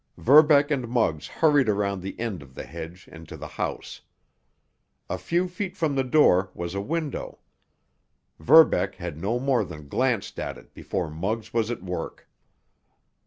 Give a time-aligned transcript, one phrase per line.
[0.17, 4.01] Verbeck and Muggs hurried around the end of the hedge and to the house.
[5.11, 7.37] A few feet from the door was a window.
[8.39, 12.27] Verbeck had no more than glanced at it before Muggs was at work.